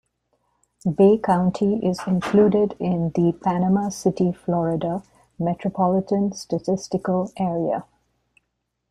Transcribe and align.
Bay 0.95 1.19
County 1.19 1.75
is 1.87 2.01
included 2.07 2.75
in 2.79 3.11
the 3.11 3.33
Panama 3.43 3.89
City, 3.89 4.31
Florida 4.31 5.03
Metropolitan 5.37 6.33
Statistical 6.33 7.31
Area. 7.37 7.85